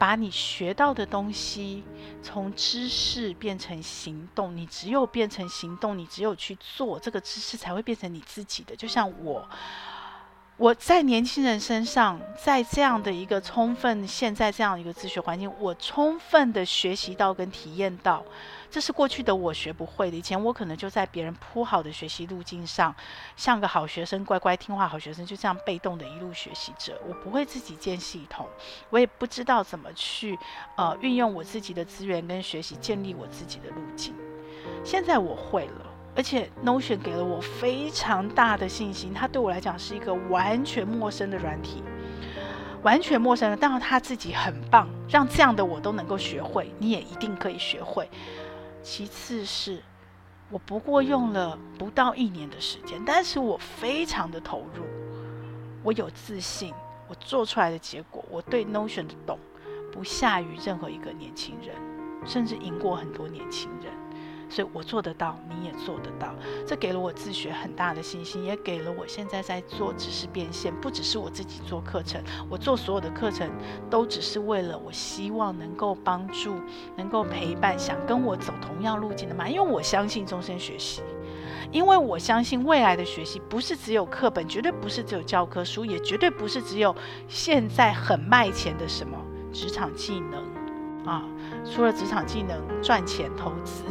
[0.03, 1.85] 把你学到的东西
[2.25, 8.75] 从知识变成行动，你只有变成行动，你只有去做，这个知识才会变成你自己的。
[8.75, 9.49] 就像我，
[10.63, 18.25] 我在年轻人身上，在这样的一个充分，现在这样一个自学环境，我充分的学习到跟体验到。
[18.71, 20.17] 这是过去的我学不会的。
[20.17, 22.95] 以前我可能就在别人铺好的学习路径上，
[23.37, 26.97] 像个好学生，乖乖听话好学生，就这样被动的一路学习着。
[27.09, 28.47] 我不会自己建系统，
[28.91, 30.39] 我也不知道怎么去
[30.77, 34.15] 呃运用我自己的资源跟学习，建立我自己的路径。
[34.85, 39.13] 现在我会了，而且 Notion 给了我非常大的信心。
[39.15, 41.83] 它对我来讲是一个完全陌生的软体，
[42.83, 48.09] 完全陌生的，但是它自己很棒，让这样的我都能够学会，你也一定可以学会。
[48.83, 49.83] 其次是，
[50.51, 54.85] 我不过用了不到一年的时间，但是我非常的投入，
[55.83, 56.75] 我有自信，
[57.09, 59.39] 我做出来的结果，我对 Notion 的懂，
[59.93, 61.77] 不下于任何一个年轻人，
[62.27, 63.93] 甚至赢过很多年轻人。
[64.53, 66.35] 所以我做得到，你也做得到。
[66.67, 70.71] 这给了我自学很大的信心，也给了我现在在做知识变现。
[70.79, 73.51] 不只是我自己做课程，我做所有的课程
[73.89, 76.55] 都只是为了我希望能够帮助、
[76.99, 79.49] 能够陪伴想跟我走同样路径的嘛。
[79.49, 81.01] 因为我相信终身学习，
[81.71, 86.95] 因为我相信未来的学习不是只有课本，绝对不是只有教科书，也绝对不是只有
[87.27, 89.17] 现在很卖钱的什么
[89.51, 90.45] 职场技能
[91.07, 91.25] 啊。
[91.65, 93.85] 除了职场技能，赚钱、投资。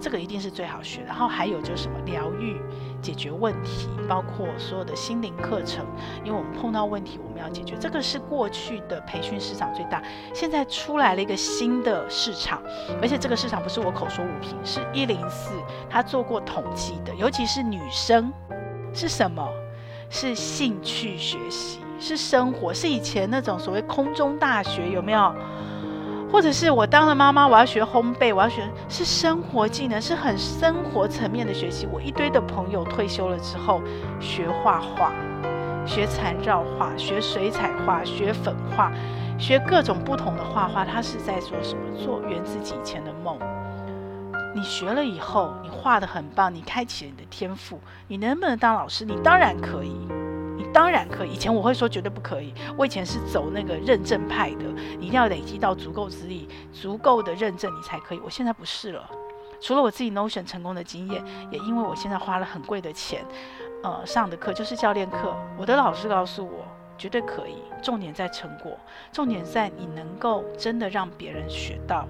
[0.00, 2.60] 这个一定是最好学，然后还有就是什么疗愈、
[3.02, 5.84] 解决问题，包括所有的心灵课程，
[6.24, 7.76] 因为我们碰到问题，我们要解决。
[7.78, 12.62] 这个是过去的培训市场最大，现在出来了一个新的市场，
[13.02, 15.52] 而且这个市场不是我口说无凭，是一零四
[15.90, 18.32] 他做过统计的，尤其是女生，
[18.92, 19.46] 是什么？
[20.10, 25.34] 是兴趣学习，是生活，是以前那种所谓空中大学，有没有？
[26.30, 31.88] 或者是我当了妈妈，我要学烘焙，我要学是生活技能，是很生活层面的学习。
[31.90, 33.82] 我一堆的朋友退休了之后，
[34.20, 35.12] 学画画，
[35.86, 38.92] 学缠绕画，学水彩画，学粉画，
[39.38, 40.84] 学各种不同的画画。
[40.84, 41.82] 他是在做什么？
[41.96, 43.38] 做圆自己以前的梦。
[44.54, 49.04] 你学了以后，你画得很棒，你开启了你的天赋，你能不能当老师？
[49.04, 49.96] 你当然可以。
[50.72, 52.54] 当然可以，以前我会说绝对不可以。
[52.76, 54.64] 我以前是走那个认证派的，
[54.98, 58.20] 你一定要累积到足够资历、足够的认证，你才可以。
[58.20, 59.10] 我现在不是了，
[59.60, 63.24] 除了我自己 Notion 成功的经验，也因为我现在花了很贵的钱，
[63.82, 65.34] 呃，上的课就是教练课。
[65.56, 66.64] 我的老师告诉我，
[66.96, 67.56] 绝对可以。
[67.82, 68.76] 重点在成果，
[69.12, 72.06] 重点在你能够真的让别人学到，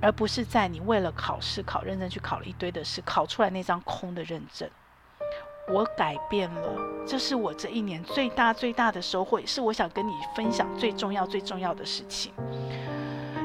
[0.00, 4.68] 而不是在你为了考试考认证去考了一堆的试，考出来那张空的认证。
[5.72, 12.32] 我改变了，这是我这一年最大最大的收获，也是我想跟你分享最重要最重要的事情。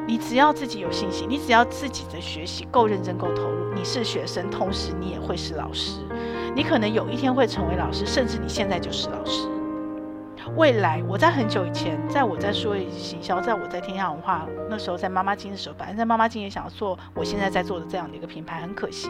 [0.08, 6.00] 你只要自己有信心，你只要自己的学习够认真够投入，你是学生，同时你也会是老师。
[6.56, 9.48] 你可能有一天会成为老师，甚至你现在就是老师。
[10.56, 19.10] 未来，我在很久以前，在我在说行销，在我在天下文化那时候，在妈妈经的时候，反正在妈妈经也想要做我现在在做的这样的一个品牌，很可惜，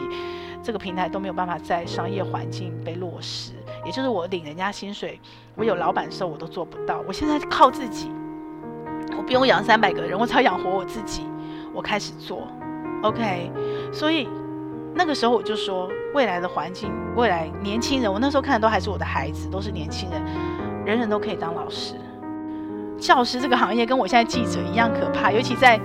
[0.62, 3.52] 这个平台都没有办法在商业环境被落实。
[3.84, 5.20] 也就是我领人家薪水，
[5.54, 7.02] 我有老板的时候，我都做不到。
[7.06, 8.10] 我现在靠自己，
[9.16, 11.26] 我不用养三百个人，我只要养活我自己。
[11.72, 12.48] 我开始做
[13.02, 13.52] ，OK。
[13.92, 14.26] 所以
[14.94, 20.22] 那个时候我就说，未来的环境，未来年轻人，我那时候看的都还是我的孩子，都是年轻人，
[20.86, 21.94] 人人都可以当老师。
[22.96, 25.78] 教师这个行业跟我现在记者一样可怕，尤其在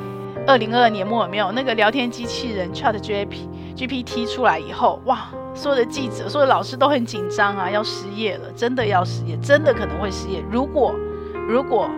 [0.48, 10.42] 二零二二年末，有没有那个聊天机器人 ChatGPT 出来以后，哇，所有的记者、所有的老师都很紧张啊，要失业了，真的要失业，真的可能会失业。
[10.50, 10.96] 如果
[11.50, 11.90] 如果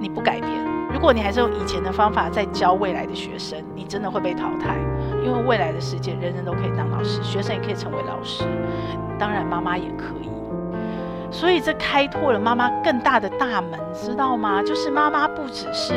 [0.00, 0.50] 你不改变，
[0.92, 4.76] 如果你还是用以前的方法在教未来的学生，你真的会被淘汰。
[5.24, 8.44] 因为未来的世界，人人都可以当老师，学生也可以成为老师，
[9.18, 10.31] 当然妈妈也可以。
[11.32, 14.62] 所以这开拓了妈妈更大的大门，知道吗？
[14.62, 15.94] 就是妈妈不只是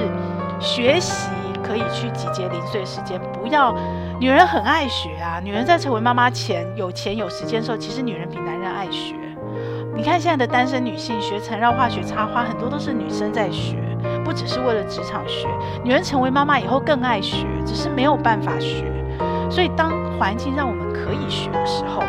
[0.59, 1.29] 学习
[1.61, 3.75] 可以去集结零碎时间，不要
[4.19, 5.41] 女人很爱学啊。
[5.43, 9.13] 女人在成为妈妈前，有钱有时间的时候，其实女人比男人爱学。
[9.93, 13.77] 你看现在的单身女性学缠绕、化学、插花，很多都是女生在学，
[14.23, 15.47] 不只是为了职场学。
[15.83, 18.85] 女人成为妈妈以后更爱学，只是没有办法学。
[19.49, 22.01] 所以当环境让我们可以学的时候，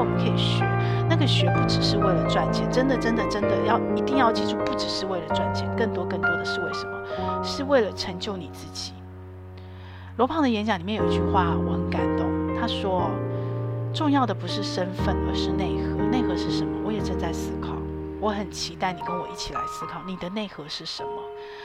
[0.00, 0.64] 我们可以学，
[1.10, 7.44] 那个学不只是为了赚钱，真的真的真的要一定要记住，不只是为了赚钱，更多更多的是为什么？
[7.44, 8.94] 是为了成就你自己。
[10.16, 12.26] 罗胖的演讲里面有一句话我很感动，
[12.58, 13.10] 他说
[13.92, 16.02] ：“重要的不是身份，而是内核。
[16.04, 16.70] 内核是什么？
[16.84, 17.68] 我也正在思考，
[18.20, 21.10] 我很期待你跟我一起来思考，你的内核是什么？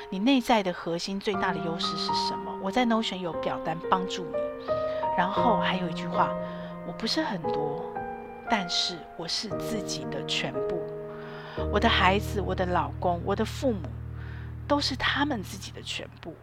[0.10, 2.52] 你内在的核心最大的优势是什么？
[2.62, 4.38] 我在 Notion 有表单帮助你。
[5.18, 6.30] 然后还有一句话，
[6.86, 7.84] 我不是很多。”
[8.50, 10.82] 但是我是自己的全部，
[11.72, 13.88] 我的孩子、我的老公、我的父母，
[14.68, 16.36] 都是他们自己的全部，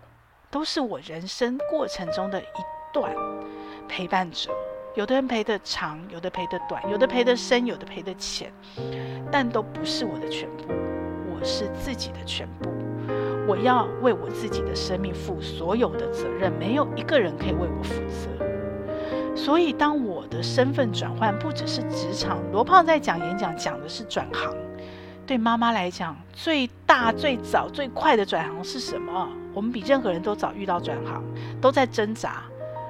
[0.51, 3.15] 都是我人生过程中的一段
[3.89, 4.51] 陪伴者。
[4.95, 8.53] 有的人陪得长，有的陪得短，有的陪得深，有的陪得浅，
[9.31, 10.65] 但都不是我的全部。
[11.35, 12.69] 我是自己的全部，
[13.49, 18.52] 我要为我自己的生命负所有的责任，没有一个人可以为我负责。
[19.35, 24.55] 所以，当我的身份转换不只是职场，罗胖在讲演讲讲的是转行。
[25.27, 29.29] 对妈妈来讲，最大、最早、最快的转行是什么？
[29.55, 31.23] 我们比任何人都早遇到转行，
[31.61, 32.43] 都在挣扎。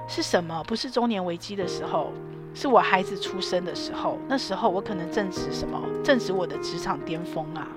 [0.09, 0.63] 是什么？
[0.65, 2.13] 不是中年危机的时候，
[2.55, 4.19] 是我孩子出生的时候。
[4.29, 5.81] 那时候我可能正值什么？
[6.03, 7.69] 正值我的职场巅峰啊！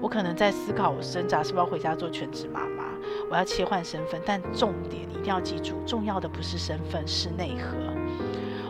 [0.00, 2.84] 我可能在思考，我挣扎是不是要回家做全职妈妈？
[3.30, 7.76] 我要切换身份，但重点你一定要记住，重要的不是身份，是内核。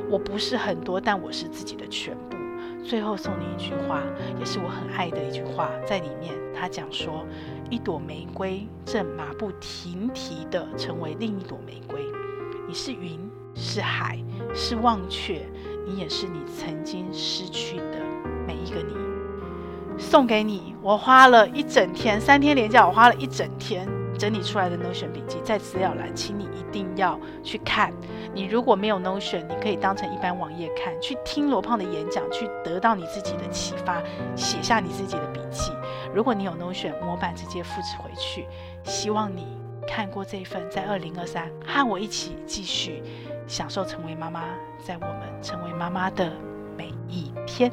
[0.08, 2.36] 我不是很多，但我是自己的全部。
[2.82, 4.02] 最后送你一句话，
[4.38, 7.24] 也是我很爱的一句话，在里面他讲说：
[7.70, 12.00] 一朵玫瑰正马不停蹄地成为另一朵玫瑰。
[12.66, 13.20] 你是云，
[13.54, 14.18] 是海，
[14.54, 15.46] 是忘却，
[15.86, 18.00] 你也是你曾经失去的
[18.46, 19.09] 每一个你。
[20.00, 23.86] 送给你，我花了一整天，三天连假，我花了一整天。
[24.18, 27.90] 整理出来的 Notion 笔记在资料栏，请你一定要去看。
[28.34, 34.02] 你如果没有 Notion，你可以当成一般网页看，去听罗胖的演讲，去得到你自己的启发，
[34.36, 35.72] 写下你自己的笔记。
[36.14, 38.46] 如果你有 Notion 模板，直接复制回去。
[38.84, 39.46] 希望你
[39.86, 43.02] 看过这一份，在二零二三和我一起继续
[43.46, 44.42] 享受成为妈妈，
[44.84, 46.30] 在我们成为妈妈的
[46.76, 47.72] 每一天。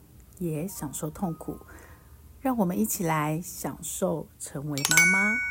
[0.41, 1.55] 也享受痛苦，
[2.41, 5.50] 让我们一起来享受成为妈妈。